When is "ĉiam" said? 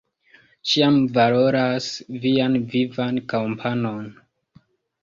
0.69-0.95